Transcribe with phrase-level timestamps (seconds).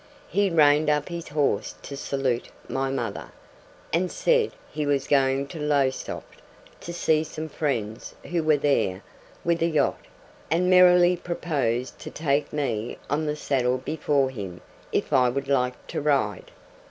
[0.29, 3.29] He reined up his horse to salute my mother,
[3.93, 6.41] and said he was going to Lowestoft
[6.79, 9.03] to see some friends who were there
[9.43, 10.07] with a yacht,
[10.49, 14.61] and merrily proposed to take me on the saddle before him
[14.91, 16.49] if I would like the ride.